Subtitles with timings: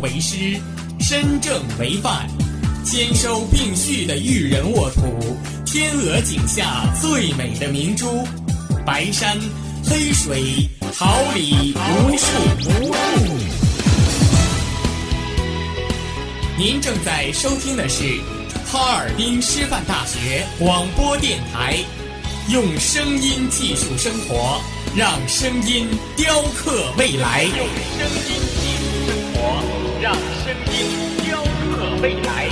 [0.00, 0.58] 为师，
[0.98, 2.26] 身正为范，
[2.84, 8.26] 兼收并蓄的育人沃土，天鹅颈下最美的明珠，
[8.84, 9.38] 白山
[9.84, 12.26] 黑水桃李无数。
[16.58, 18.20] 您正在收听的是
[18.70, 21.76] 哈尔滨师范大学广播电台，
[22.48, 24.60] 用声音技术生活，
[24.94, 27.44] 让声音雕刻未来。
[27.44, 28.59] 用声音，
[31.24, 32.48] 雕刻未来。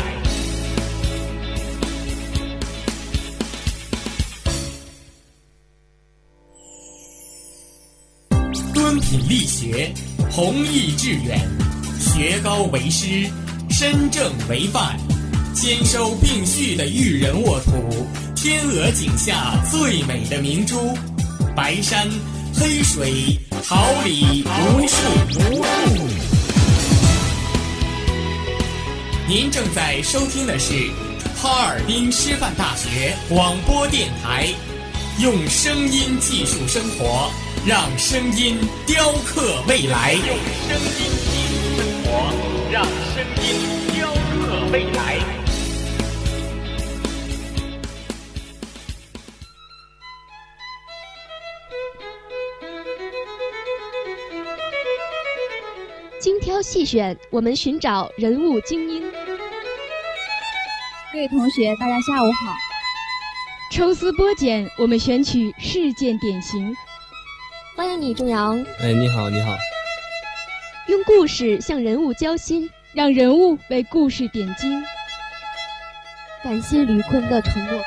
[8.75, 9.93] 敦品力学，
[10.31, 11.41] 弘毅致远，
[11.99, 13.29] 学高为师，
[13.71, 14.97] 身正为范，
[15.53, 20.97] 兼收并蓄的育人沃土，天鹅颈下最美的明珠，
[21.57, 22.09] 白山
[22.55, 26.18] 黑水桃李无数。
[29.29, 30.73] 您正在收听的是
[31.37, 34.49] 哈尔滨师范大学广播电台，
[35.21, 37.31] 用声音技术生活，
[37.67, 38.57] 让声音
[38.87, 40.15] 雕刻未来。
[40.15, 40.25] 用
[40.65, 42.33] 声音技术生活，
[42.73, 43.47] 让声音
[43.95, 45.19] 雕刻未来。
[56.19, 59.18] 精挑细选，我们寻找人物精英。
[61.19, 62.57] 各位同学，大家下午好。
[63.73, 66.73] 抽丝剥茧，我们选取事件典型。
[67.75, 68.57] 欢迎你，钟阳。
[68.81, 69.57] 哎，你好，你好。
[70.87, 74.81] 用故事向人物交心，让人物为故事点睛。
[76.45, 77.81] 感谢吕坤的承诺。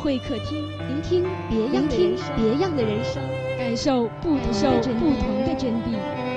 [0.00, 3.22] 会客厅，聆听别样的人生，别样的人生，
[3.58, 6.27] 感受不同受不同的真谛。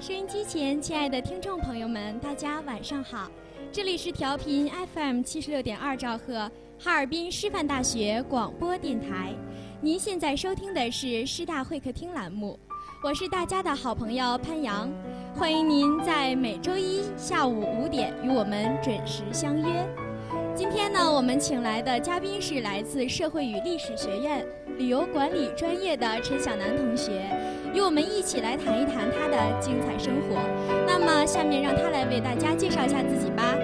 [0.00, 3.30] 收音机前，亲爱的听众朋友们，大家晚上好！
[3.70, 9.34] 这里是调频 FM 七十六点二兆赫，哈尔滨师范大学广播电台。
[9.78, 12.58] 您现在收听的是师大会客厅栏目，
[13.04, 14.90] 我是大家的好朋友潘阳，
[15.34, 19.66] 欢迎您在每周一下午五点与我们准时相约。
[20.56, 24.46] 今天呢，我们请来的嘉宾是来自社会与历史学院
[24.78, 27.20] 旅游管理专业的陈晓楠同学，
[27.72, 30.40] 与我们一起来谈一谈他的精彩生活。
[30.86, 33.54] 那么，下面让他来为大家介绍一下自己吧。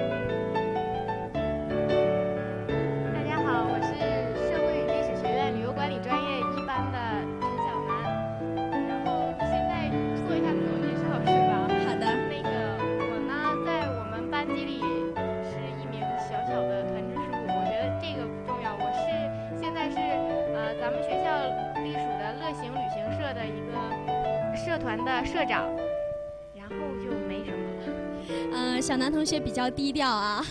[29.56, 30.44] 较低调啊。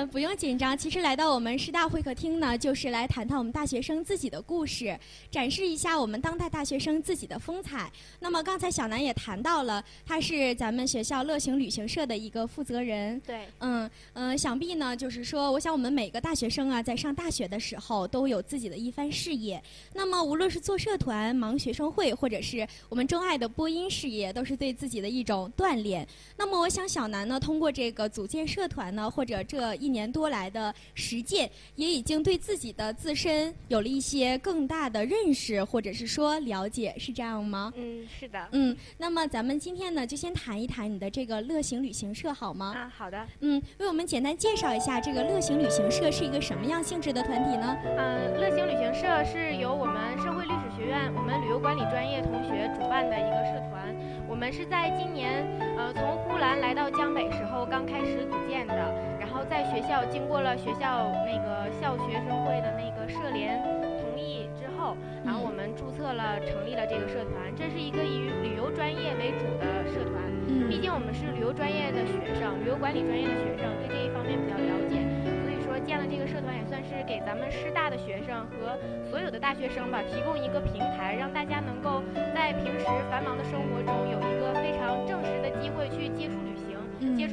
[0.00, 0.76] 呃，不用紧张。
[0.76, 4.98] 其实来到我们师大会客厅呢，就是来谈谈我们大学生自己的故事，
[5.30, 7.92] 展示一下我们当代大学生自己的风采。
[8.18, 13.20] 那么刚才小南也谈到了，他是咱们学校乐行旅行社的一个负责人。
[13.26, 19.62] 对，嗯嗯，想必呢，就是说，我想我们每个大学生啊，在上大学的时候，都有自己的一番事业。
[19.92, 26.08] 那么无论是做社团、忙学生会，或者是我们钟爱的播音事业，都是对自己的一种锻炼。
[26.38, 37.72] 那么我想小南呢，通过这个组建社团呢，或者这一年多来的实践，也已经对自己的自身有了一些更大的认识，或者是说了解，是这样吗？
[37.76, 38.48] 嗯，是的。
[38.52, 42.74] 嗯，那么咱们今天呢，就先谈一谈你的这个乐行旅行社好吗？
[42.76, 43.26] 啊，好的。
[43.40, 47.76] 嗯，为我们简单介绍一下这个乐行旅行社是一个什么样性质的团体呢？
[47.84, 53.94] 嗯，乐行旅行社是由我们社会历史学院我们旅游管理专业同学主办的一个社团。
[54.28, 55.44] 我们是在今年
[55.76, 59.10] 呃从呼兰来到江北时候刚开始组建的。
[59.48, 63.62] 在学校经过了学校那个校学生会的那个社联
[64.02, 67.50] 同意之后，然后我们注册了，成立了这个社团。
[67.56, 70.18] 这是一个以旅游专业为主的社团。
[70.48, 74.98] 嗯，毕竟我们是旅游专业的学生，旅游管理专业的学生，对这一方面比较了解。
[75.44, 78.74] 所以说建了这个社团，也算是给咱们师大的学生和
[79.08, 82.02] 所有的大学生吧，提供一个平台，让大家能够
[82.34, 86.10] 在平时繁忙的生活中有一个非常正式的机会去。
[86.16, 86.34] 接触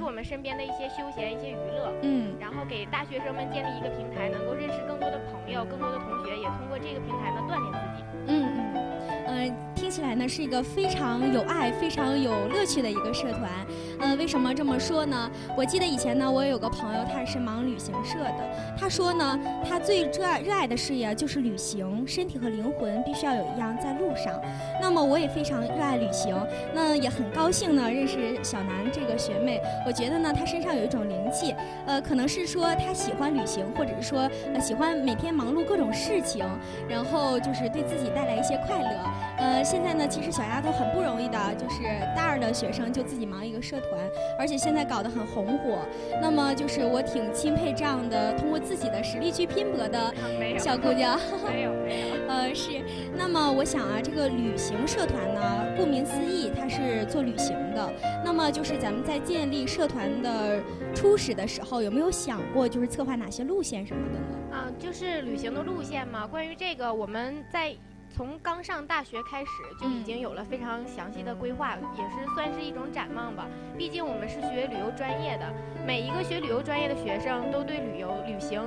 [0.07, 8.03] 我们身边的一些休闲、一些娱乐，嗯，然后给大学生们建立一个平台，能够认识更多的朋友、更多的同学，也通过这个平台呢锻炼自己。
[8.27, 13.51] 嗯嗯，呃，听起来呢是一个非常有爱、非常有乐趣的一个社团。
[13.99, 15.29] 呃，为什么这么说呢？
[15.57, 18.75] 我记得以前呢，我有个朋友，他是忙旅行社的。
[18.77, 24.33] 他说呢，他最热爱热爱的事业就是旅行，身体和灵魂必须要有一样在路上。
[24.81, 26.35] 那么我也非常热爱旅行，
[26.73, 29.61] 那也很高兴呢认识小南这个学妹。
[29.85, 31.55] 我觉得呢，她身上有一种灵气，
[31.85, 36.45] 呃，可能是说她喜欢旅行，或者是说呃喜欢每天忙碌各种事情，
[36.87, 38.89] 然后就是对自己带来一些快乐。
[39.39, 41.83] 呃，现在呢，其实小丫头很不容易的，就是
[42.15, 43.77] 大二的学生就自己忙一个社，
[44.37, 45.79] 而且现在搞得很红火。
[46.21, 48.57] 那么就是我挺钦佩这样的通过。
[48.67, 50.13] 自己的实力去拼搏的
[50.59, 51.17] 小姑娘，
[51.47, 52.81] 没有没有，呃是。
[53.15, 57.89] 那么我想啊，这个旅行社团呢，顾名思义，它是做旅行的。
[58.25, 60.59] 那么就是咱们在建立社团的
[60.93, 64.25] 初始的时候，有没有想过就是策划哪些路线什么的呢？
[64.51, 66.27] 啊，就是旅行的路线嘛。
[66.27, 67.73] 关于这个，我们在。
[68.09, 73.45] 从刚上大学开始就已经有了非常详细的规划，也是算是一种展望吧。
[73.77, 75.45] 毕竟我们是学旅游专业的，
[75.85, 78.61] 每一个学旅游专业的学生都对旅游旅行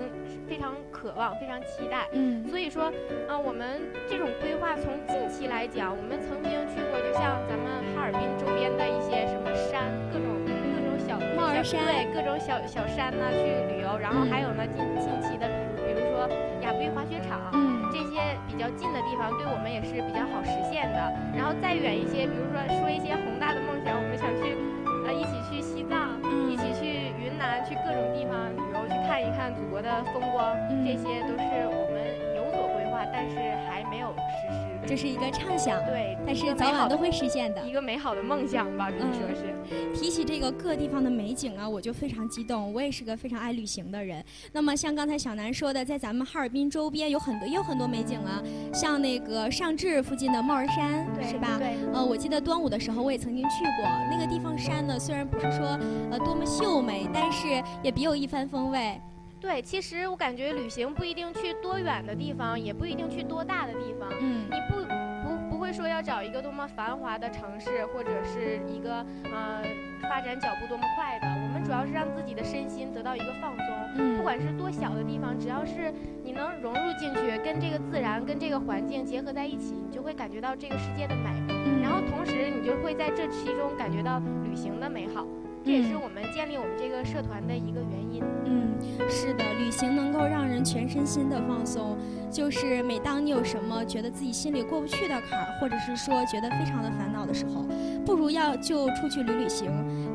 [0.46, 2.06] 非常渴望、非常期待。
[2.12, 2.92] 嗯，所以说，
[3.28, 7.66] 啊，我们这种规划从近期来讲，我们曾经去过，就像咱们
[7.96, 13.98] 哈尔滨周边的一些什么山，各种各种小帽儿山，对，各种小小山呐去旅游。
[13.98, 16.28] 然后还有呢，近近期的，比如说
[16.62, 17.50] 亚布力滑雪场。
[17.50, 17.69] 这
[18.10, 20.98] 些比较近的地方，对我们也是比较好实现的。
[21.34, 24.58] 然后再远一些，比如说说一些宏大的梦想，我们想去，
[25.06, 26.18] 呃，一起去西藏，
[26.50, 30.54] 一起去云南，去各种地方旅游，去看一看祖国的风光。
[30.84, 32.02] 这些都是我们
[32.36, 33.36] 有所规划，但是
[33.66, 34.69] 还没有实施。
[34.90, 39.54] 这是一个畅想，对，但是早晚都会实现的一个美好的梦想吧，可以说是。
[39.94, 42.74] 提起这个各地方的美景啊，我就非常激动。
[42.74, 44.20] 我也是个非常爱旅行的人。
[44.50, 48.42] 那么像刚才小南说的，在咱们哈尔滨周边有很多也有很多美景啊，
[48.74, 51.56] 像那个上志附近的帽儿山，是吧？
[51.56, 51.76] 对。
[51.94, 55.78] 呃，我记得端午的时候我也曾经去过那个地方，山呢虽然不是说
[56.10, 59.00] 呃多么秀美，但是也别有一番风味。
[59.40, 64.08] 对，其实我感觉旅行不一定去多远的地方，也不一定去多大的地方。
[64.20, 64.84] 嗯，你不
[65.24, 69.62] 不不会说要找一个多么繁华的城市，或者是一个呃
[70.02, 71.26] 发展脚步多么快的。
[71.42, 73.66] 我们主要是让自己的身心得到一个放松。
[73.96, 75.92] 嗯，不管是多小的地方，只要是
[76.22, 81.30] 你能融入进去，跟这个自然、跟这个环境结合在一起，你就会感觉到这个世界的美。
[81.48, 85.26] 嗯，然后同时你就会在这其中感觉到旅行的美好。
[85.64, 88.22] 这也是我们建立我们这个社团的一个原因。
[88.46, 88.74] 嗯，
[89.08, 91.96] 是的，旅行能够让人全身心的放松。
[92.30, 97.66] 就是每当你有什么觉得自己心里过不去的坎儿，或者是说觉得非常的烦恼的时候，
[98.06, 99.68] 不如要就出去旅旅行，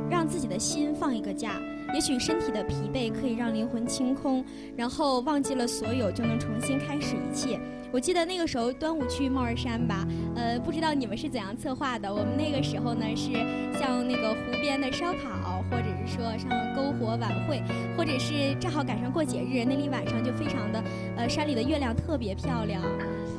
[0.09, 1.51] 让自己的心放一个假。
[1.93, 4.43] 也许身体的疲惫可以让灵魂清空，
[4.75, 7.59] 然后忘记了所有，就能重新开始一切。
[7.95, 12.13] 我记得那个时候端午去帽儿山吧，呃，不知道你们是怎样策划的。
[12.13, 13.31] 我们那个时候呢是
[13.79, 16.05] 像那个湖边的烧烤，或者是。
[16.05, 17.63] 说像篝火晚会，
[17.97, 20.83] 或者是正好赶上过节日，那里晚上就非常的，
[21.15, 22.81] 呃，山里的月亮特别漂亮，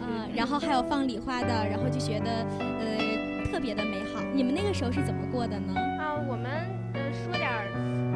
[0.03, 2.45] 嗯，然后还有放礼花的，然后就觉得
[2.81, 4.21] 呃特别的美好。
[4.35, 5.75] 你们那个时候是怎么过的呢？
[6.01, 6.51] 啊，我们
[6.95, 7.71] 呃说点儿，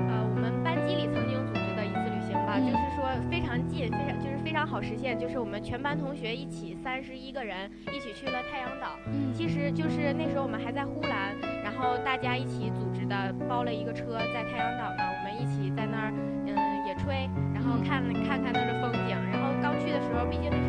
[0.08, 4.19] 呃，我们班级里曾经组织的一次旅行吧，就是说非常近，非常
[4.60, 8.88] 常好实现，就是我们全班同学一起三十一个人一起去了太阳岛。
[9.06, 16.12] 嗯，其实就是那时候我们还在呼兰，然后大家一起组织的包了一个车在太阳岛呢，我们一起在那儿
[16.44, 16.52] 嗯
[16.86, 19.16] 野炊，然后看看看那儿的风景。
[19.32, 20.68] 然后刚去的时候，毕竟那是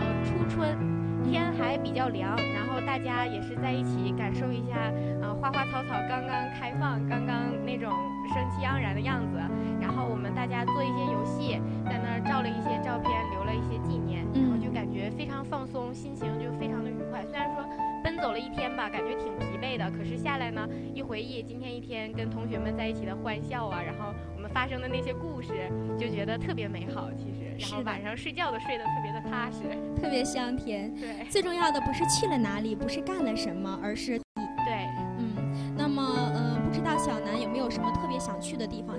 [0.00, 0.74] 呃初春，
[1.22, 7.92] 天还比较凉，然后大家也是在一起感受一下呃花花草草刚刚开放，刚刚那种
[8.32, 9.38] 生气盎然的样子。
[9.80, 17.24] 然后我们大家做一些游戏，在那儿照了一些照片，留了一些纪念，然后就感觉非常放松，心情就非常的愉快。
[17.26, 17.64] 虽然说
[18.10, 27.08] 奔走了一天吧，感觉挺疲惫的，可是下来呢，一回忆今天一天跟同学们在一起的欢笑啊，然后我们发生的那些故事，就觉得特别美好。
[27.12, 29.62] 其实，然后晚上睡觉都睡得特别的踏实，
[29.94, 30.92] 特别香甜。
[30.96, 34.20] 对，最重要的不是去了哪里，不是干了什么，而是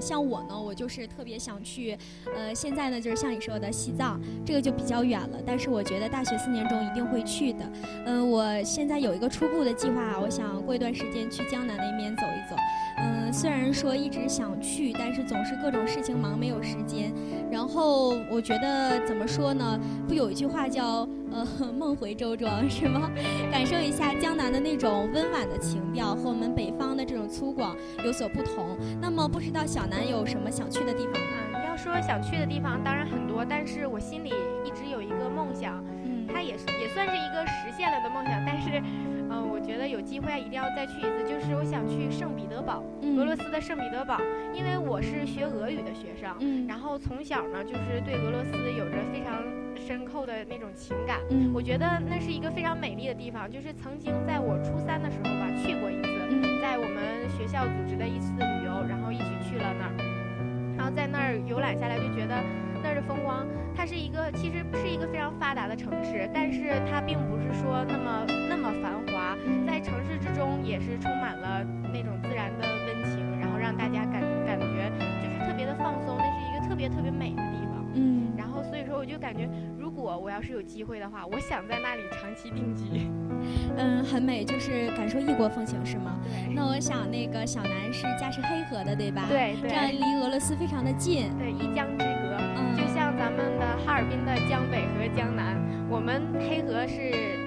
[0.02, 1.98] 像我呢，我就是特别想去，
[2.36, 5.38] 呃，现在呢就是像你说的西藏，这个就比较远了。
[5.46, 7.72] 但是我觉得大学四年中一定会去的。
[8.06, 12.56] 嗯，我现在有一个初步的计划，我想过一段时间去江南那边走一走。
[13.32, 17.14] 嗯，虽然说一直想去，但是总是各种事情忙，没有时间。
[17.50, 19.80] 然后我觉得怎么说呢？
[20.08, 23.10] 不有一句话叫呃“梦回周庄”是吗？
[23.50, 27.74] 感受一下江南的那种温婉的情调，和我们北方的这种粗犷
[28.04, 28.78] 有所不同。
[29.02, 31.14] 那么不知道小南有什么想去的地方
[31.54, 34.30] 嗯，要说想去的地方，当然很多，但是我心里
[34.66, 38.82] 一直有一个梦想，嗯，它也是也算是一个实现了的梦想，但是。
[39.32, 41.24] 嗯，我觉得有机会一定要再去一次。
[41.24, 42.84] 就是我想去圣彼得堡，
[43.18, 44.20] 俄罗斯的圣彼得堡，
[44.54, 49.42] 因为我是学俄语的学生，嗯，然后从小呢就是对俄罗斯有着非常
[49.76, 53.50] 深厚的那种情感，嗯，我觉得那是一个非常美丽的地方。
[53.50, 59.94] 就是曾经在我初三的时候吧，去过一次，在我们学校组织的一次旅游，然后一起去了那儿，
[60.78, 62.36] 然后在那儿游览下来就觉得。
[62.84, 63.46] 那儿的风光，
[63.76, 69.11] 它是一个其实是一个非常发达的城市，但是它并不是说那么那么繁华，在
[69.84, 77.86] 城市之中也是充满了那种自然的温情，然后让大家感感觉就是特别的放松，那是一个特别特别美的地方。
[77.94, 83.10] 嗯，然后所以说我就感觉，如果我要是有机会的话，我想在那里长期定居。
[83.76, 86.20] 嗯，很美，就是感受异国风情，是吗？
[86.24, 86.54] 对。
[86.54, 89.26] 那我想那个小南是家是黑河的，对吧？
[89.28, 89.70] 对对。
[89.70, 91.30] 这样离俄罗斯非常的近。
[91.38, 92.38] 对，一江之隔。
[92.38, 95.60] 嗯就像咱们的哈尔滨的江北和江南，
[95.90, 97.41] 我们黑河是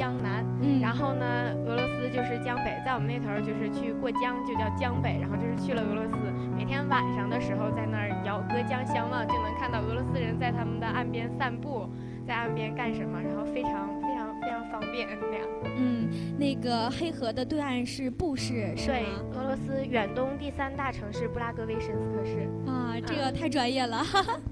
[0.00, 6.16] 江南，嗯，然后呢，俄罗斯就是江北，在我们那头就是去过江就叫江北，然后就是去了俄罗斯，
[6.56, 11.86] 每天晚上的时候在那儿遥隔江相望，就能看到俄罗斯人在他们的岸边散步，
[12.26, 15.46] 在岸边干什么，然后非常非常非常方便那样。
[15.76, 19.04] 嗯，那个黑河的对岸是布市，是对，
[19.34, 22.48] 俄罗斯远东第三大城市布拉格维申斯克市。
[22.66, 24.02] 啊，这个太专业了，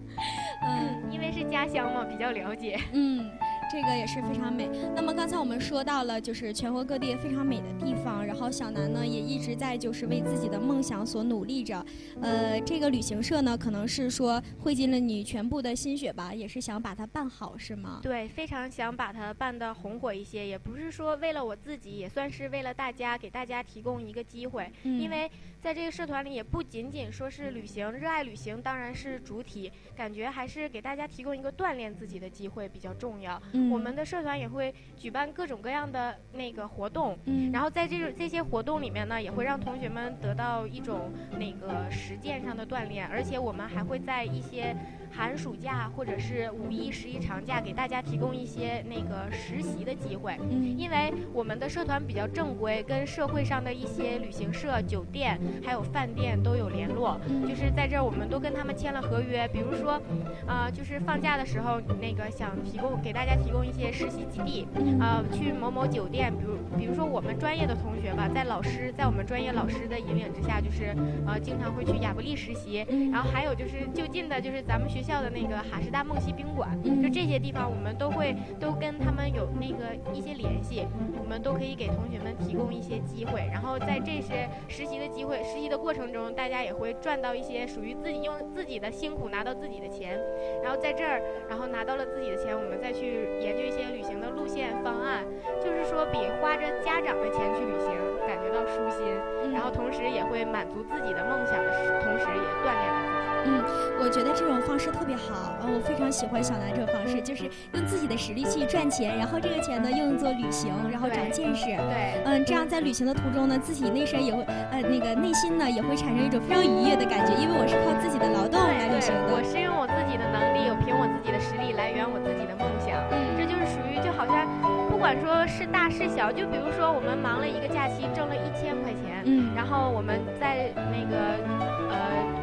[0.60, 2.78] 嗯，因为是家乡嘛，比较了解。
[2.92, 3.30] 嗯。
[3.70, 4.68] 这个也是非常美。
[4.94, 8.24] 那么刚才我们说到了，就是全国各地非常美的地方。
[8.24, 11.84] 然后小南呢也一直在就是为自己的梦想所努力着。
[12.20, 18.00] 呃，这个旅行社呢可能是说汇进了你全部的心血吧，也是想把它办好，是吗？
[18.02, 20.46] 对，非常想把它办得红火一些。
[20.46, 24.70] 也不是说为了我自己，也算是为了大家，给大家提供一个机会。
[24.82, 33.40] 因为在这个社团里，也不仅仅说是旅行，热爱旅行当然是主体，感觉还是给大家提供一个锻炼自己的机会比较重要。
[33.70, 44.76] 我们的社团也会举办各种各样的那个活动，嗯，然后在这种这些活动里面呢，也会让同学们得到一种那个实践上的锻炼，而且我们还会在一些。
[45.10, 50.36] 寒暑假或者是五一、十一长假，给大家提供一些那个实习的机会。
[50.50, 57.18] 嗯，因为我们的社团比较正规，跟社会上的一些旅行社、酒店还有饭店都有联络。
[57.48, 59.48] 就是在这儿，我们都跟他们签了合约。
[59.48, 60.00] 比如说，
[60.46, 64.68] 啊，就是放假的时候，那个想提供给大家提供一些实习基地，
[65.00, 66.30] 啊，去某某酒店。
[66.30, 70.94] 比如，比如说我们专业的同学吧，在老师在我们专业老师的引领之下，就是
[71.26, 72.86] 呃，经常会去亚布力实习。
[73.10, 74.97] 然后还有就是就近的，就是咱们学。
[74.98, 80.84] 学校的那个哈师大梦溪宾馆，就这些地方，我们都会都跟他们有那个一些联系，
[81.16, 83.48] 我们都可以给同学们提供一些机会。
[83.52, 90.18] 然后在这些实习的机会、实习的过程中，大家也会赚到一些属于自己用自己的辛苦拿到自己的钱。
[90.64, 95.24] 然后在这儿，然后拿到了自己的钱，我们再去研究一些旅行的路线方案，
[95.62, 97.94] 就是说比花着家长的钱去旅行
[98.26, 99.06] 感觉到舒心，
[99.54, 103.07] 然后同时也会满足自己的梦想的同时，也锻炼了。
[103.44, 103.62] 嗯，
[104.00, 111.66] 我觉得这种方式特别好，嗯，我非常喜欢小南这种方式，就是用自己的实力去赚钱，然后这个钱呢用作旅行，然后长见识。
[111.66, 119.34] 对，嗯，这样在旅行的途中呢，自己内身也会，呃，那个内心呢也会产生一种非常愉悦的感觉，因为我是靠自己的劳动来旅行的。
[119.34, 122.98] 我是用我自己的能力，我凭我自己的实力来圆我自己的梦想。
[123.10, 124.46] 嗯，这就是属于就好像，
[124.90, 131.38] 不管说是大是小，就比如说我们忙了一个假期，挣了一千块钱，嗯，然后我们在那个。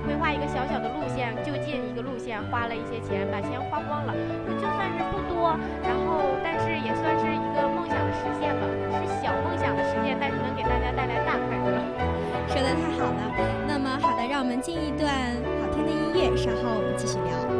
[0.05, 4.13] 规划一个小小的路线，就近一个路线，花了一些钱，把钱花光了，
[4.55, 8.63] 就算是不多，然后但是也算是一个梦想的实现吧，
[9.01, 11.81] 是小梦想的实现，但是能给大家带来大快乐。
[12.47, 13.21] 说的太好了，
[13.67, 15.09] 那么好的，让我们进一段
[15.59, 17.54] 好听的音乐，稍后我们继续聊。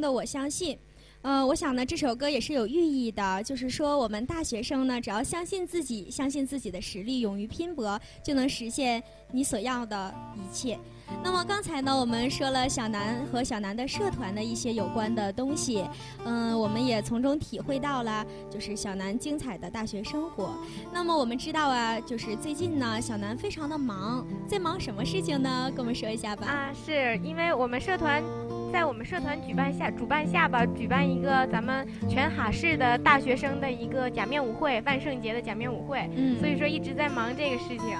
[0.00, 0.78] 的，我相信。
[1.22, 10.78] 嗯，我想呢，这首歌也是有寓意的，就是说我们大学生呢，只要相信自己，相信自己的实力，勇于拼搏，就能实现你所要的一切。
[11.22, 15.84] 那么刚才呢，我们说了小南和小南的社团的一些有关的东西，
[16.24, 20.54] 嗯，我们也从中体会到了就是小南精彩的大学生活。
[20.90, 25.70] 那么我们知道啊，就是最近呢，小南非常的忙，在忙什么事情呢？
[25.76, 26.46] 跟我们说一下吧。
[26.46, 28.24] 啊，是因为我们社团。
[28.72, 36.08] 在我们社团举办下主办下吧，举办一个咱们全哈市的大学生的一个假面舞会，万圣节的假面舞会。
[36.14, 37.96] 嗯，所以说一直在忙这个事情。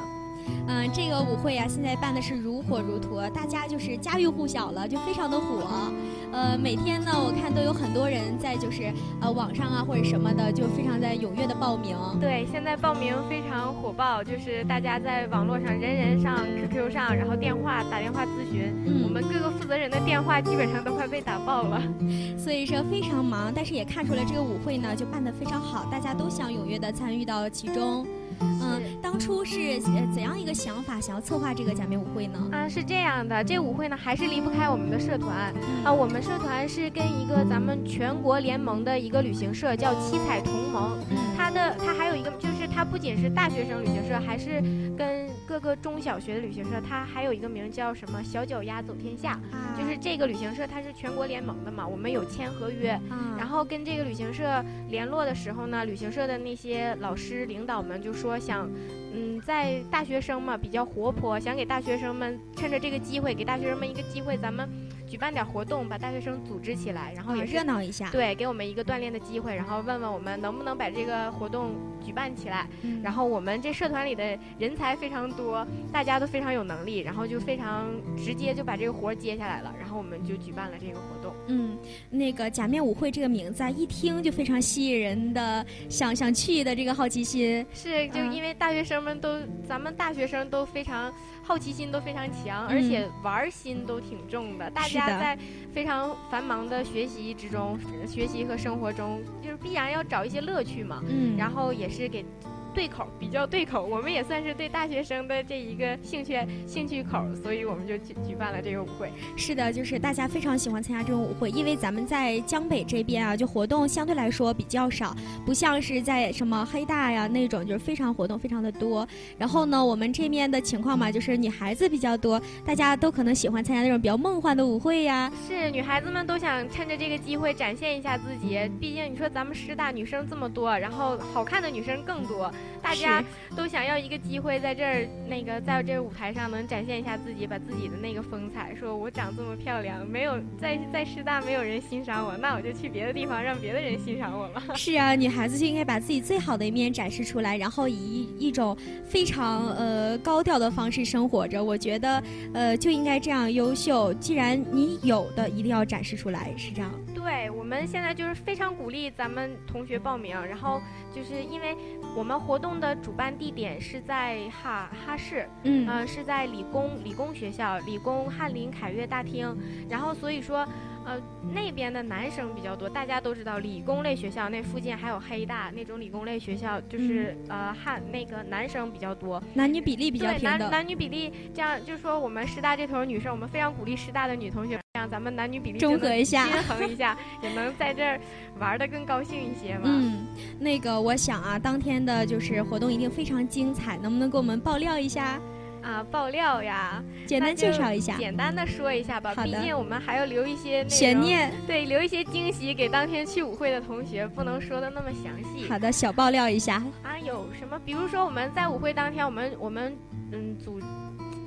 [0.69, 5.93] 嗯，这个舞会呀，现在办的是如火如荼，大家就是家喻户晓了，就非常的火。
[6.33, 11.97] 呃，每天呢，我看都有很多人在就是呃网上啊或者什么的，就非常在踊跃的报名。
[12.21, 21.83] 对，现在报名非常火爆，就是大家在网络上人人上 QQ 上，然后电话打电话咨询，我们各个负责人的电话基本上都快被打爆了。
[22.39, 28.07] 所以说非常忙，但是也看出来这个舞会呢就办得非常好，大家都想踊跃的参与到其中。
[28.41, 32.39] 嗯，当初是怎样一个想法，想要策划这个假面舞会呢？
[32.53, 35.53] 啊，是这样的，这舞会呢还是离不开我们的社团。
[35.85, 35.93] 啊。
[35.93, 40.99] 我们社团是跟一个咱们全国联盟的一个旅行社叫七彩同盟，
[41.37, 44.63] 它的它还有一个就是它不仅是大学生旅行社，还是
[44.97, 49.39] 跟各个中小学的旅行社，它还有一个名叫什么小脚丫走天下，
[49.77, 52.99] 就是这个旅行社它是全国联盟的嘛，我们有签合约，
[53.37, 58.69] 然后跟这个旅行社联络的时候呢，旅行社的那些老师领导们就说想。
[59.13, 64.69] 嗯，在大学生嘛比较活泼，想给大学生们趁着这个机会，给大学生们一个机会，咱们
[65.05, 68.09] 举办点活动，把大学生组织起来，然后也热闹一下。
[68.13, 72.69] 对，给我们一个锻炼的机会，然后问问我们能不能把这个活动举办起来。
[73.03, 81.20] 然后我们这社团里的人才非常多，大家都非常有能力，然后就非常直接就把这个活接下来了，然后我们就举办了这个活动。
[81.47, 81.79] 嗯，
[82.11, 87.65] 那个假面舞会这个名字啊，一听就非常吸引人的，想想去的这个好奇心。
[87.73, 91.13] 是，就因为大学生们都，咱们大学生都非常
[91.43, 94.71] 好奇心都非常强，而且玩心都挺重的。
[94.71, 95.39] 大家在
[95.73, 101.03] 非常繁忙的学习之中，学习和生活中，就是必然要找一些乐趣嘛。
[101.09, 102.25] 嗯，然后也是给。
[102.75, 109.11] 对口比较对口，我们也算是对大学生的这一个兴趣兴趣口，所以我们就举举办了这个舞会。
[109.37, 119.07] 是的，就是大家非常喜欢参加这种舞会，因为咱们在江北这边啊，就活动相对来说比较少，不像是在什么黑大呀那种，就是非常活动非常的多。
[119.39, 125.31] 然后呢，我们这面的情况嘛，就是女孩子比较多，大家都可能喜欢参加那种比较梦幻的舞会呀。
[125.49, 132.51] 是，女孩子们都想趁着这个机会展现一下自己，毕竟你说咱们师大女生这么多，然后好看的女生更多。
[132.83, 133.23] 大家
[133.55, 138.75] 都想要一个机会，在这儿那个在这舞台上能展现一下自己，把自己的那个风采。
[138.75, 144.63] 说我长这么漂亮，没有在在师大没有人欣赏我，那我就去别的地方让别的人欣赏我吧。
[144.75, 151.63] 是啊，女孩子就应该把自己最好的一面展示出来，然后以一种非常呃高调的方式生活着。
[151.63, 152.23] 我觉得
[152.55, 154.13] 呃就应该这样优秀。
[154.15, 156.91] 既然你有的一定要展示出来，是这样。
[157.23, 160.81] 对，我们现在就是非常鼓励咱们同学报名，然后
[161.15, 161.77] 就是因为
[162.17, 169.57] 我们活动的主办地点是在哈哈市，嗯，是在理工理工学校理工翰林凯悦大厅，
[169.89, 170.67] 然后所以说。
[171.03, 171.19] 呃，
[171.55, 180.59] 那边的男生比较多，大家都知道，理工类学校那附近还有黑大那种理工类学校，就是呃汉那个男生比较多，男女比例比较平等。
[180.59, 188.21] 男男女比例这样，就是说我们师大这头女生，我们非常鼓励师大的女同学，这样咱们男女比例中和一下，均衡一下，也能在这儿
[188.59, 189.85] 玩的更高兴一些嘛。
[189.87, 190.27] 嗯，
[190.59, 195.41] 那个我想啊，当天的就是活动一定非常精彩，能不能给我们爆料一下？
[195.83, 197.03] 啊，爆料呀！
[197.25, 199.35] 简单介绍一下，简单的说一下吧。
[199.43, 205.67] 毕竟我们还要留一些悬念，对，留一些惊喜给当天去舞会的同学，不能说的那么详细。
[205.67, 206.75] 好的，小爆料一下。
[207.03, 207.81] 啊，有什么？
[207.87, 209.97] 比如说我们在舞会当天，我们我们
[210.33, 210.79] 嗯组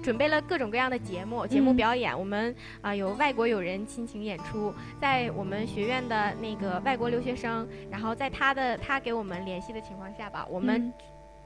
[0.03, 2.17] 准备了各种各样的节目，节目表演。
[2.17, 10.91] 我们啊有外国友人亲情演出，在我们学院的那个外国留学生，然后在他的他给我们联系的情况下吧，我们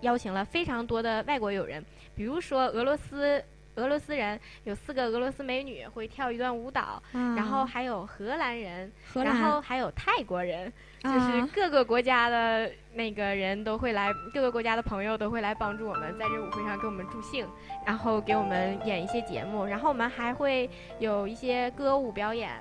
[0.02, 1.86] 邀请了非常多的外国友人。
[2.16, 3.44] 比如说俄罗斯
[3.78, 17.48] 俄罗斯人有四个俄罗斯美女会跳一段舞蹈，然后还有荷兰人，然后还有泰国人，就是各个国家的那个人都会来，各个国家的朋友都会来帮助我们在这舞会上给我们助兴，
[17.86, 22.52] 然后给我们演一些节目，然后我们还会有一些歌舞表演。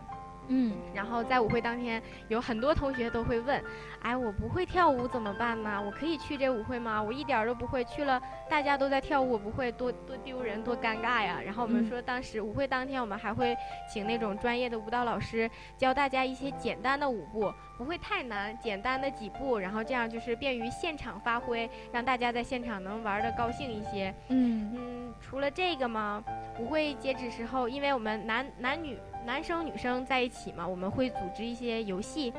[0.49, 3.63] 嗯，然后在舞会当天，有很多同学都会问，
[4.01, 5.83] 哎，我不会跳舞怎么办呢？
[5.85, 7.03] 我可以去这舞会吗？
[7.03, 11.41] 我一点都不会，去了大家都在跳舞，我不会，多多丢人，多尴尬呀。
[11.45, 13.57] 然后我们说，当时舞会当天，我们还会
[13.93, 24.15] 请那种专业的舞蹈老师教大家一些简单的舞步，不会太难，简单的几步，然后这样就是便于现场发挥，让大家在现场能玩的高兴一些。
[24.29, 26.23] 嗯嗯，除了这个嘛，
[26.59, 28.97] 舞会截止时候，因为我们男男女。
[29.27, 32.33] 男生女生在一起嘛，我们会组织一些游戏，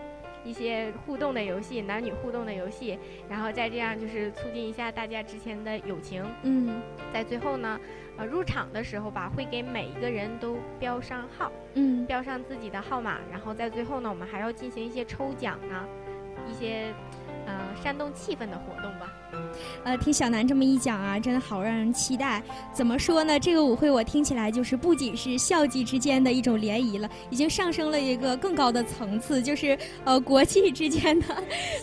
[0.45, 2.97] 一些互动的游戏，男女互动的游戏，
[3.29, 6.25] 然后再这样就是促进一下大家之前的友情。
[6.43, 6.81] 嗯，
[7.13, 7.77] 在最后呢，
[8.17, 15.85] 呃，入场的时候吧，会给每一个人都标上号，嗯，标上自己的号码，然后在最后呢，我们还要进行一些抽奖啊，
[16.49, 16.93] 一些。
[17.47, 19.13] 呃，煽动气氛的活动吧。
[19.83, 22.41] 呃，听小南这么一讲啊，真的好让人期待。
[22.73, 23.39] 怎么说呢？
[23.39, 31.25] 这个舞会我听起来就是不仅是校际之间的一种联谊了，已经上升了一个更高的层次，就是 呃国际之间的、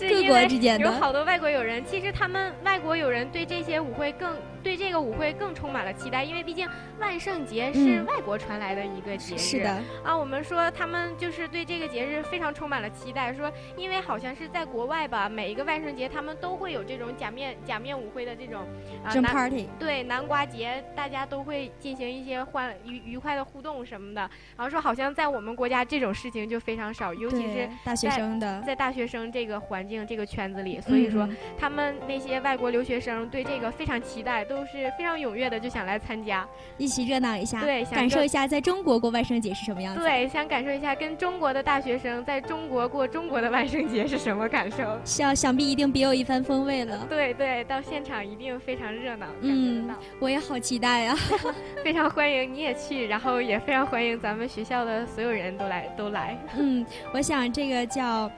[0.01, 0.87] 各国之间的。
[0.87, 9.39] 有好多外国友人，其实他们外国友人对这些舞会更对这个舞会更充满了期待，因为毕竟万圣节是外国传来的一个节日。
[9.39, 9.71] 是的。
[10.03, 15.45] 啊，我们说他们就是对这个节日非常充满了期待，说因为好像是在国外吧，每。
[15.45, 18.67] 一个万圣节，他们都会有这种假面假面舞会的这种
[19.05, 19.69] 啊 party。
[19.79, 24.23] 对，南瓜节大家都会进行一些欢愉愉快的互动什么的。
[24.57, 40.01] 然后说好像在我们国家这种事情就非常少，尤其是大学生的在大学生这个环境这个圈子里，所以说他们那些外国留学生对这个非常期待，都是非常踊跃的就想来参加，一起热闹一下，对，想感受一下在中国过万圣节是什么样子。
[40.01, 44.79] 对，想感受一下跟中国的大学生在中国过中国的万圣节是什么感受。
[45.05, 47.07] 想想必一定别有一番风味了。
[47.09, 49.27] 对对，到现场一定非常热闹。
[49.41, 49.89] 嗯，
[50.19, 51.17] 我也好期待呀
[51.83, 56.37] 非常欢迎你也去，然后也非常欢迎咱们学校的所有人都来都来。
[56.57, 58.31] 嗯，我想这个叫。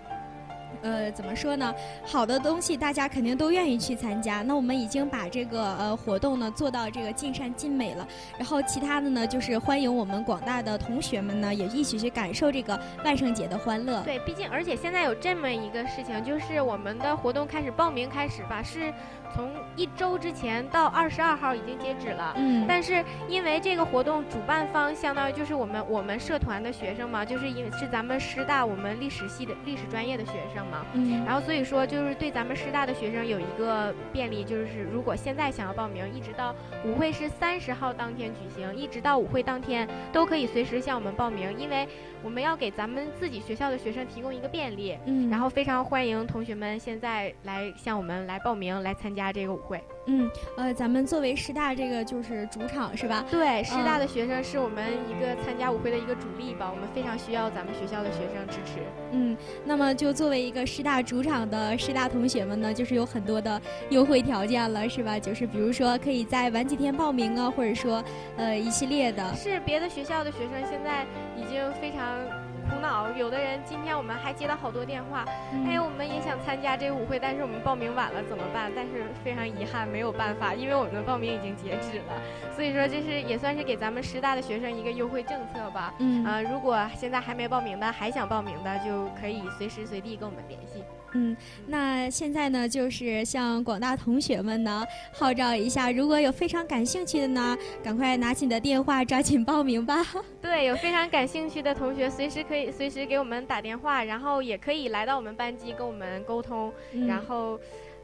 [0.82, 1.74] 呃，怎么说呢？
[2.04, 4.42] 好的东西大家肯定都愿意去参加。
[4.42, 8.06] 那我们已经把这个呃活动呢做到这个尽善尽美了。
[8.38, 14.02] 然后其他的呢，就是欢迎我们广大的同学们呢也一起去感受这个万圣节的欢乐。
[14.02, 18.92] 对，毕竟而且现在有这么一个事情，就是我们的活动开始报名开始吧，是
[19.34, 22.32] 从一周之前到二十二号已经截止了。
[22.36, 22.64] 嗯。
[22.68, 30.84] 但是因为这个活动主办方相当于就是我们我们社团的学生嘛，就是因为是咱们师大我们历史系的历史专业的学生嘛。
[30.94, 41.88] 嗯，然后所以说就是对咱们师大的学生有一个便利，就是如果现在想要报名，一直到舞会是三十号当天举行，一直到舞会当天都可以随时向我们报名，因为
[42.26, 44.98] 我们要给咱们自己学校的学生提供一个便利。
[45.06, 49.80] 嗯，然后非常欢迎同学们现在来向我们来报名，来参加这个舞会。
[50.06, 53.24] 嗯，呃，咱们作为师大这个就是主场是吧？
[53.30, 58.80] 对，师大的学生是我们一个参加舞会的一个主力吧，我们非常需要咱们学校的学生支持。
[59.10, 65.18] 嗯，那么就作为一个师大主场的师大同学们呢，就是有很多的优惠条件了，是吧？
[65.18, 68.02] 就是比如说可以在晚几天报名啊，或者说
[68.36, 69.34] 呃一系列的。
[69.34, 71.04] 是别的学校的学生现在
[71.36, 72.45] 已经非常。
[72.68, 75.24] 苦恼，有的人今天我们还接到好多电话，
[75.66, 78.70] 哎，我们也想参加这个舞会，但是我们报名晚了怎么办？
[78.74, 82.20] 但是非常遗憾，没有办法，因为我们的报名已经截止了。
[82.54, 85.94] 所以说，这是也算是给咱们师大的学生一个优惠政策吧。
[85.98, 90.82] 嗯，啊，如果现在还没报名的，还想报名的，就可以随时随地跟我们联系。
[91.12, 91.34] 嗯，
[91.66, 100.04] 那现在呢，就是向广大同学们呢号召一下，如果有非常感兴趣的呢，赶快拿起你的电话，抓紧报名吧。
[100.42, 106.72] 对，有非常感兴趣的同学，随时可以随时给我们打电话，然后也可以来到我们班级跟我们沟通，
[107.06, 107.58] 然后。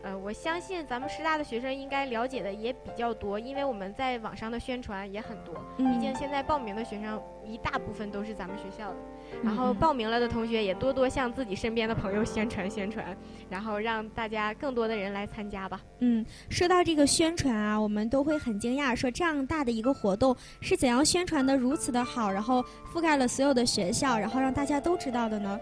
[0.04, 5.54] 呃，我相信咱们师大的学生应该了解的也比较多，因为我们在网上的宣传也很多。
[5.76, 8.96] 毕竟现在报名的学生一大部分都是咱们学校的，
[9.42, 13.16] 然后报名了的同学也多多向自己身边的朋友宣传宣传，
[13.49, 15.81] 然后让大家更多的人来参加吧。
[16.01, 25.59] 嗯，说到这个宣传啊，我们都会很惊讶，说这样大的一个活动是怎样宣传的如此的好，然后覆盖了所有的学校，然后让大家都知道的呢？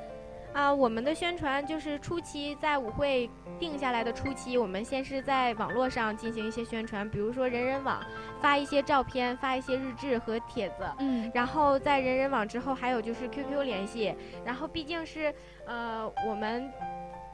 [0.52, 8.00] 啊，我们的宣传就是初期在舞会定下来的初期，我们先是在网络上进行一些宣传，比如说人人网
[8.40, 15.32] 发一些照片，发一些日志和帖子，嗯，然后在人人网之后还有就是 QQ 联系，然后毕竟是
[15.66, 16.70] 呃我们。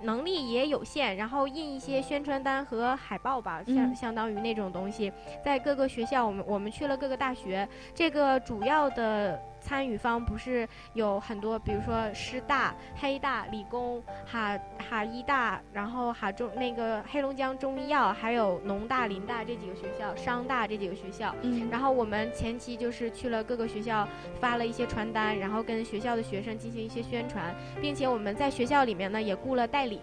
[0.02, 5.11] 能力也有限，然后印一些宣传单和海报吧，相相当于那种东西，
[5.42, 14.57] 在各个学校，我们我们去了各个大学，这个主要的参与方不是有很多，比如说师大、黑大、理工、哈
[14.88, 24.07] 哈医大，然后哈中那个黑龙江中医药，还有农大、林大这几个学校，商大这几个学校，嗯，然后我们前期就是去了各个学校，
[24.38, 29.87] 发了一些传单，然后跟学校的学生进行一些宣传，并且我们在学校里面呢也雇了代。
[29.87, 30.00] 理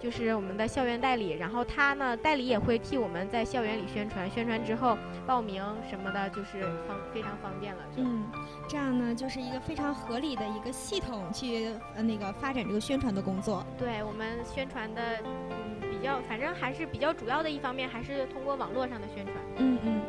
[0.00, 7.82] 就是我们的校园代理，然后他呢代理也会替我们在校园里宣传，宣传之后报名什么的，就是方非常方便了。
[7.96, 8.24] 嗯，
[8.68, 13.64] 这样呢就是一个非常合理的一个系统去呃那个发展这个宣传的工作。
[13.78, 19.36] 对我们宣传的嗯比较，反正还是比较主要的一方面，还是通过网络上的宣传。
[19.56, 20.00] 嗯嗯。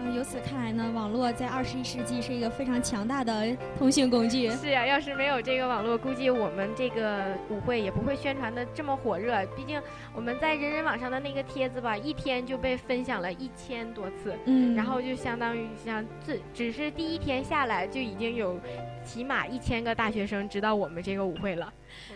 [0.00, 4.48] 呃，由此看来呢，网络在二十一世纪是一个非常强大的通讯工具。
[4.50, 9.44] 是呀，要是没有这个网络，估计我们这个舞会也不会宣传的这么火热。
[9.56, 9.80] 毕竟
[10.14, 14.34] 我们在人人网上的那个帖子吧，一天就被分享了一千多次。
[14.46, 18.58] 嗯，然后就相当于像这只是第一天下来就已经有
[19.10, 21.72] 起码一千个大学生知道我们这个舞会了。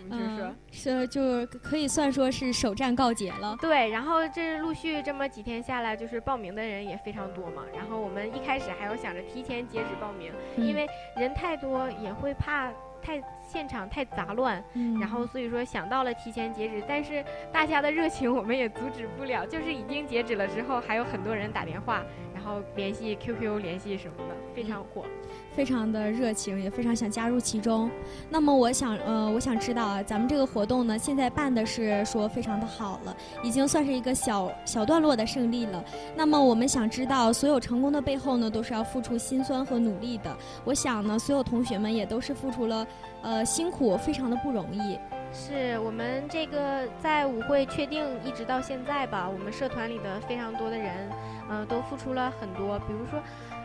[0.09, 3.57] 我们就说，是就可以算说是首战告捷了。
[3.61, 7.65] 对，然后这陆续这么几天下来，就是报名的人也非常多嘛。
[7.75, 12.71] 然后我们一开始还有想着提前截止报名，因为人太多也会怕
[13.03, 14.63] 太现场太杂乱。
[14.75, 15.01] 嗯。
[15.01, 22.05] 然后所以说想到了提前截止，但是大家的热情我们也阻止不了，就是已经截止了之后，还有很多人打电话。
[22.45, 25.07] 然后联系 QQ 联系什么的，非常火。
[25.55, 27.91] 非常的热情，也非常想加入其中。
[28.29, 35.83] 那么我想，呃，我想知道啊，咱们这个活动呢，现在办的是说非常的好了，已经算是一个小小段落的胜利了。
[36.15, 40.37] 那么我们想知道，所有成功的背后呢，都是要付出辛酸和努力的。
[40.65, 42.87] 我想呢，所有同学们也都是付出了，
[43.23, 44.99] 呃，辛苦，非常的不容易。
[45.35, 51.11] 是我们这个在舞会确定一直到现在吧，我们社团里的非常多的人，
[51.51, 53.21] 呃，都付出了很多，比如说。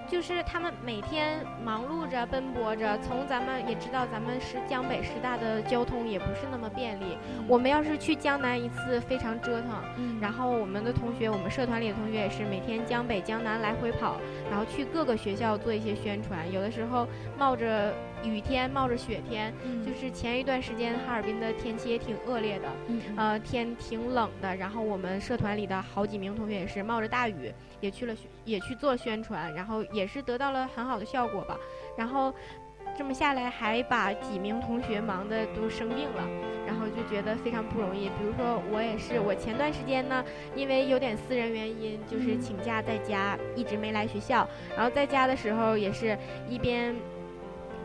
[0.09, 7.15] 就是他们每天忙碌着奔波着，从咱们也知道，咱们是江北师大的交通也不是那么便利。
[7.47, 9.69] 我们要是去江南一次，非常折腾。
[10.19, 16.51] 然后我们的同学，我们社团里的同学也是每天江北江南来回跑，然后去各个学校做一些宣传。
[16.51, 17.93] 有的时候冒着。
[18.23, 19.53] 雨天冒着雪天，
[19.85, 22.67] 就是前一段时间哈尔滨的天气也挺恶劣的，
[23.15, 24.55] 呃，天挺冷的。
[24.55, 31.57] 然后我们社团里的好几名同学也是冒着大雨也去了，也去做宣传，然后也是得到了很好的效果吧。
[31.97, 32.33] 然后
[32.97, 36.27] 这么下来，还把几名同学忙的都生病了，
[36.67, 38.09] 然后就觉得非常不容易。
[38.09, 40.23] 比如说我也是，我前段时间呢，
[40.55, 44.45] 因为有点私人原因，就是请假在家，一直没来学校。
[44.75, 46.17] 然后在家的时候也是
[46.49, 46.93] 一边。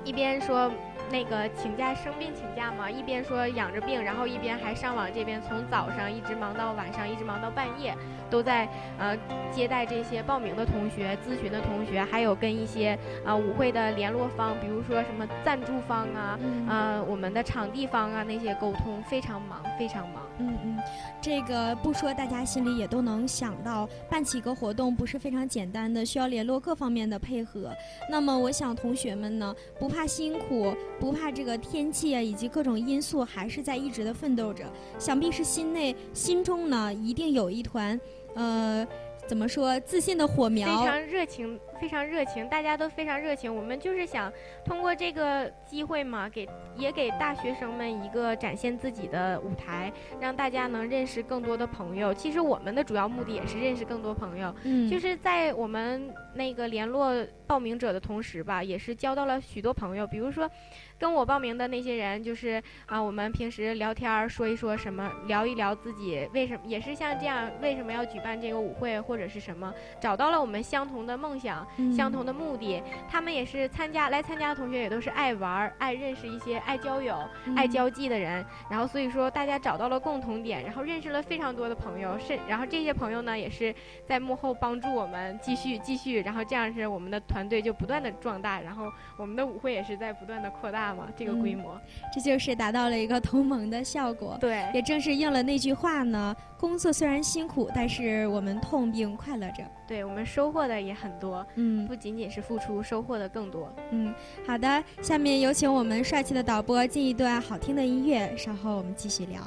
[0.04, 0.70] 一边说
[1.10, 7.94] 那个请假生病请假嘛，一边说养着病，然后一边还上网这边从早上一直忙到晚上，一直忙到半夜，
[8.30, 9.16] 都在呃
[9.50, 16.38] 接待这些报名的同学、咨询的同学，还有跟一些啊舞会的联络方，比如说什么赞助方啊，
[16.68, 20.22] 呃我们的场地方啊那些沟通非常忙，非常忙。
[20.38, 20.78] 嗯嗯，
[21.20, 27.72] 这个不说，大家心里也都能想到，办起一个活动不是非常简单的，需要联络各方面的配合。
[28.10, 34.64] 那么，我想同学们呢，不怕辛苦，不怕这个天气啊，以及各种因素，还是在一直的奋斗着。
[34.98, 37.98] 想必是心内心中呢，一定有一团，
[38.34, 38.86] 呃。
[39.26, 39.78] 怎么说？
[39.80, 43.54] 自信的火苗，非常热情，非常热情，大家都非常热情。
[43.54, 44.32] 我们就是想
[44.64, 52.12] 通过这个机会嘛，给也给大学生们一个展现自己的舞台，让大家能认识更多的朋友。
[52.12, 54.54] 其实我们的主要目的也是认识更多朋友。
[54.64, 57.14] 嗯，就是在我们那个联络
[57.46, 60.06] 报名者的同时吧，也是交到了许多朋友。
[60.06, 60.50] 比如说。
[60.96, 72.80] 跟我报名的那些人，就是啊，我们平时聊天说一说什么，聊一聊自己为什么也是像这样，为什么要举办这个舞会或者是什么，找到了我们相同的梦想，相同的目的。
[73.10, 77.18] 他们也是参加来参加的同学，也都是爱玩、爱认识一些、爱交友、
[77.56, 78.46] 爱交际的人。
[78.70, 82.16] 然后所以说，大家找到了共同点，然后认识了非常多的朋友。
[82.20, 83.74] 是，然后这些朋友呢，也是
[84.06, 91.08] 在幕后帮助我们继续继续，然后这样是我们的团队就不断的壮大，然后我们的舞会也是在不断的扩大嘛。
[91.16, 91.76] 这个规模，
[92.14, 94.38] 这就是达到了一个同盟的效果。
[94.40, 99.64] 对，也正是应了那句话呢：工作虽然辛苦，但是我们痛并快乐着。
[99.84, 103.74] 对我们收获的也很多，嗯，不仅仅是付出，收获的更多。
[103.90, 104.14] 嗯，
[104.46, 109.40] 好的，下面有请我们帅气的导播进一段好听的音乐，稍后我们继续聊。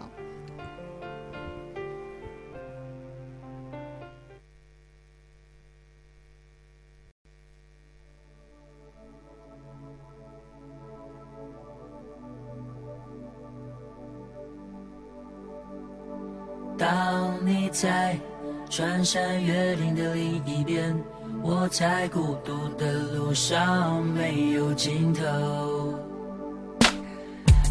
[16.87, 18.17] 当你在
[18.69, 20.97] 穿山越岭的另一边，
[21.43, 25.93] 我在孤独的路上没有尽头。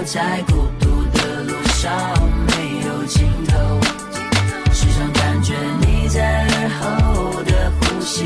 [0.00, 1.90] 我在孤独的路上
[2.46, 3.80] 没有尽头，
[4.72, 8.22] 时常感觉你在耳后的呼吸，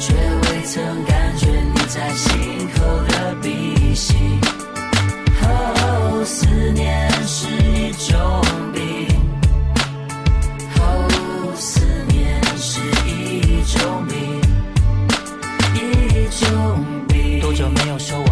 [0.00, 2.32] 却未曾感觉你在心
[2.74, 4.14] 口的鼻息。
[5.42, 9.06] 哦，思念是一种病，
[10.78, 14.40] 哦，思念是一种病。
[17.42, 18.31] 多久没有说我？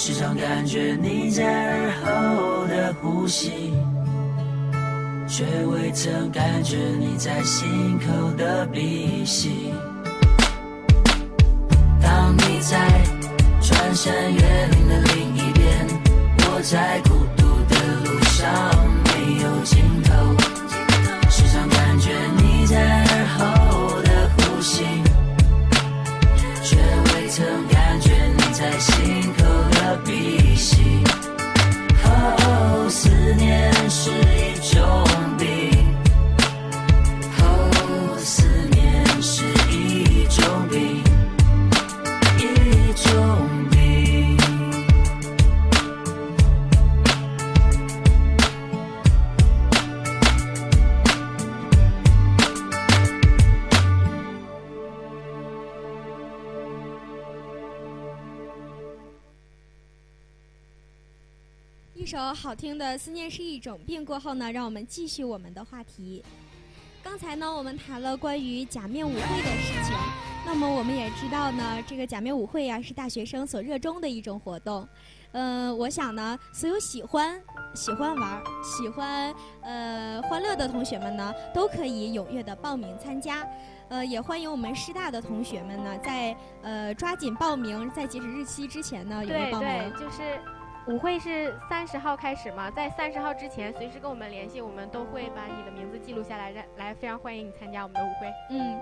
[0.00, 3.72] 时常感觉你在耳后的呼吸，
[5.26, 9.74] 却未曾感觉你在心口的鼻息。
[12.00, 12.78] 当你在
[13.60, 15.84] 穿山越岭的另一边，
[16.42, 17.00] 我在
[62.28, 66.22] 首好听的《思念是一种病》过后呢，让我们继续我们的话题。
[67.02, 69.96] 刚才呢，我们谈了关于假面舞会的事情。
[70.44, 74.86] 那么我们也知道呢，这个假面舞会呀，是大学生所热衷的一种活动。
[75.32, 77.40] 嗯，我想呢，所有喜欢、
[77.74, 83.48] 喜欢玩、喜欢呃欢乐的同学们呢，都可以踊跃的报名参加。
[83.88, 89.90] 呃，也欢迎我们师大的同学们呢，在呃抓紧报名，在截止日期之前呢，踊跃报名。
[89.98, 90.38] 就是。
[90.88, 98.32] 舞会是三十号开始嘛，在三十号之前随时跟我们联系，我们都会把你的名字记录下来，来来非常欢迎你参加我们的舞会。
[98.50, 98.80] 嗯。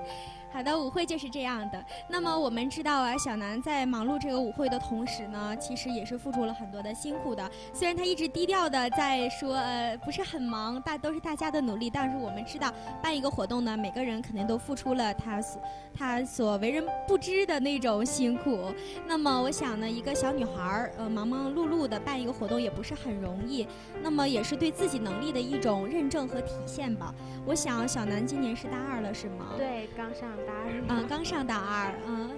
[0.53, 1.85] 好的，舞会就是这样的。
[2.09, 7.51] 那么我们知道啊，小南在忙碌这个舞会的同时呢，其实也是付出了很多的辛苦的。
[7.75, 11.91] 虽然他一直低调的在说，呃，不是很忙，大都是大家的努力。
[11.91, 15.61] 但是我们知道，办一个活动呢，每个人肯定都付出了他所
[15.93, 18.73] 他所为人不知的那种辛苦。
[19.07, 23.66] 那么我想呢，一个小女孩儿，呃，忙忙碌碌的办一个活动也不是很容易。
[24.03, 27.14] 那么也是对自己能力的一种认证和体现吧。
[27.44, 29.55] 我想小南今年是大二了，是吗？
[29.57, 30.30] 对，刚上。
[30.47, 32.30] 大二，嗯，刚上大二，嗯，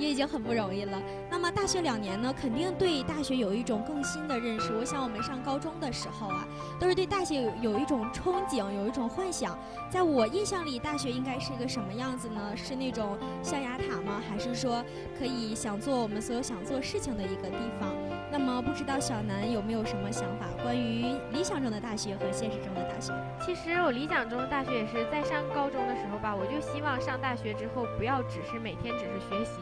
[0.00, 1.00] 也已经很不容易了。
[1.30, 4.72] 那么大学两年呢，肯定对大学有一种更新的认识。
[4.74, 6.48] 我想我们上高中的时候啊，
[6.80, 9.56] 都是对大学有有一种憧憬，有一种幻想。
[9.90, 12.56] 在我印象里，大学应该是一个什么样子呢？
[12.56, 14.20] 是那种象牙塔吗？
[14.28, 14.82] 还是说
[15.18, 17.94] 可以想做我们所有想做事情的一个地方？
[18.32, 23.12] 那么不知道小南有没有什么想法，关于理想中的大学和现实中的大学？
[23.44, 29.58] 其实我理想中的大学也是在上高中的时候吧，我就希望上大学之后不要只是每天只是学习，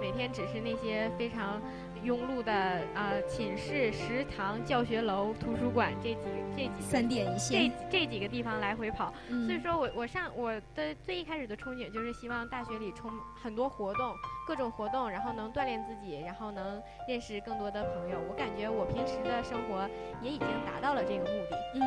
[0.00, 1.60] 每天只是那些非常。
[2.04, 2.52] 庸碌的
[2.94, 6.18] 呃寝室、食堂、教学楼、图书馆这几
[6.56, 9.12] 这几三点一线，这这几个地方来回跑。
[9.44, 14.14] 所以说我我上我的最一开始的憧憬就是希望大学里充很多活动，
[14.46, 18.20] 各种活动，然后能锻炼自己，然后能认识更多的朋友。
[18.28, 19.90] 我感觉我平时的生活
[20.22, 21.56] 也已经达到了这个目的。
[21.74, 21.82] 嗯，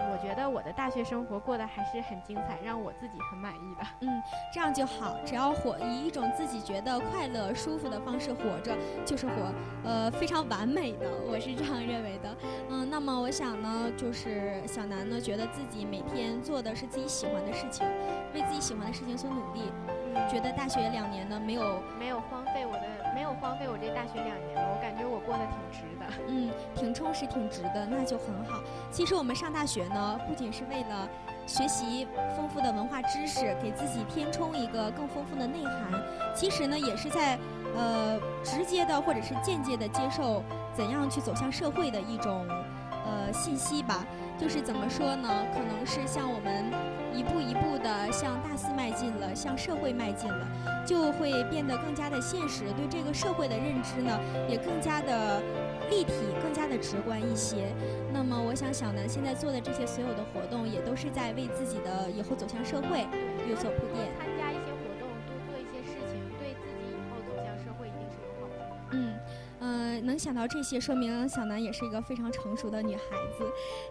[0.00, 3.86] 我觉得我的大学生活过得还是很精彩，让我自己很满意的。
[4.00, 4.22] 嗯，
[4.52, 9.32] 这样就好，只要活以一种自己觉得快乐、舒服的方式活着，就是活。
[9.84, 12.36] 呃，非常完美的，我是这样认为的。
[12.70, 17.86] 嗯，那么我想呢，就是小南呢，觉得自己每天做的是自己喜欢的事情，
[18.34, 19.72] 为自己喜欢的事情所努力。
[20.28, 26.06] 觉得大学两年呢没有没有荒废我的没有荒废我这大学两年了，我感觉我过得挺值的。
[26.28, 28.62] 嗯，挺充实，挺值的，那就很好。
[28.92, 31.08] 其实我们上大学呢，不仅是为了
[31.44, 32.06] 学习
[32.36, 36.00] 丰富的文化知识，给自己填充一个更丰富的内涵，
[36.32, 37.36] 其实呢，也是在
[37.74, 40.40] 呃直接的或者是间接的接受
[40.72, 42.46] 怎样去走向社会的一种
[43.04, 44.06] 呃信息吧。
[44.38, 45.28] 就是怎么说呢？
[45.52, 46.70] 可能是像我们
[47.14, 50.46] 一步一步的向大四迈进了，向社会迈进了，
[50.86, 55.40] 就会变得更加的现实，对这个社会的认知呢，也更加的
[55.90, 57.72] 立体，更加的直观一些。
[58.12, 63.06] 那么，我想小南现在做的这些所有的活动，也都是在为自己的以后走向社会
[63.48, 64.08] 有所铺垫。
[70.00, 73.02] 能想到这些，说明小南也是一个非常成熟的女孩
[73.36, 73.44] 子。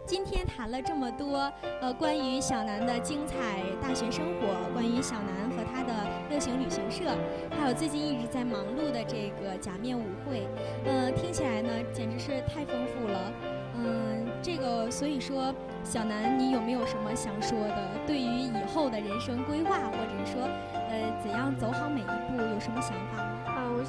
[0.05, 1.51] 今天谈了这么多，
[1.82, 5.93] 呃，关于小南的精彩大学生活，关于小南和她的
[6.30, 7.16] 乐行旅行社，
[7.58, 10.47] 还有最近一直在忙碌的这个假面舞会，
[10.86, 13.32] 嗯，听起来呢，简直是太丰富了。
[13.80, 15.53] 嗯，这个，所以说，
[15.84, 17.78] 小南，你有没有什么想说的？
[18.08, 20.41] 对于以后的人生规划，或者说，
[20.89, 23.27] 呃，怎样走好每一步，有什么想法？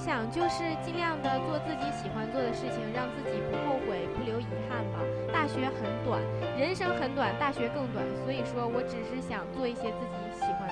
[0.05, 5.03] 想就是尽量的做自己喜欢做的事情，让自己不后悔、不留遗憾吧。
[5.33, 6.23] 大学很短，
[6.57, 10.71] 人生很短，大学更短，所以说我只是想做一些自己喜欢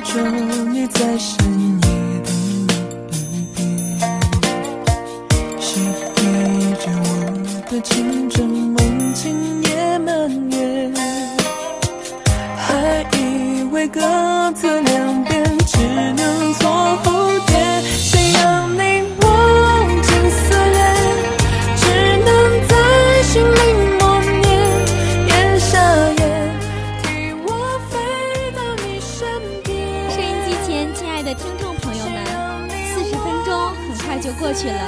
[0.00, 0.20] 着
[0.70, 1.36] 你在深
[1.80, 1.88] 夜
[2.22, 3.60] 的另一边，
[5.60, 5.80] 谁
[6.14, 6.20] 陪
[6.76, 7.06] 着我
[7.70, 10.94] 的青春梦境也蔓延？
[12.56, 14.00] 还以为各
[14.54, 15.78] 自两边，只
[16.16, 17.37] 能错付。
[34.48, 34.80] 过去了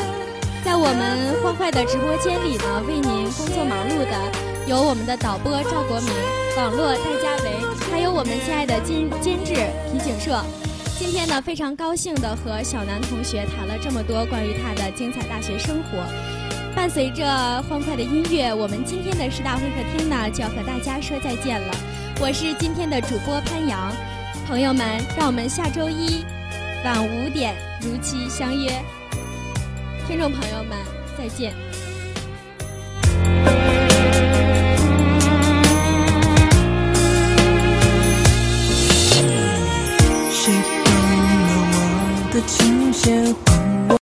[0.65, 6.09] 在我们欢快的直播间里呢为您工作忙碌的有我们的导播赵国明
[6.57, 7.53] 网络戴佳维
[7.93, 9.53] 还有我们亲爱的监监制
[9.93, 10.43] 皮景硕
[10.99, 15.99] 今天呢非常高兴的和小南同学谈了这么多关于他的精彩大学生活
[16.75, 17.23] 伴随着
[17.69, 21.75] 欢快的音乐我们今天的十大会客厅呢就要和大家说再见了
[22.19, 23.93] 我是今天的主播潘阳
[24.47, 26.25] 朋友们让我们下周一
[26.83, 28.73] 晚五点如期相约
[30.11, 30.77] 听众朋友们，
[31.17, 31.55] 再见。
[40.33, 40.53] 谁
[40.85, 43.33] 动了我的琴弦？